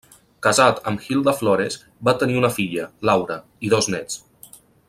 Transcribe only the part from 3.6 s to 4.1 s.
i dos